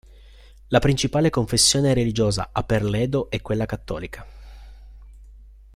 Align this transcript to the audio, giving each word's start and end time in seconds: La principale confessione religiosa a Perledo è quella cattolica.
La 0.69 0.79
principale 0.79 1.29
confessione 1.29 1.93
religiosa 1.93 2.49
a 2.53 2.63
Perledo 2.63 3.29
è 3.29 3.39
quella 3.39 3.67
cattolica. 3.67 4.25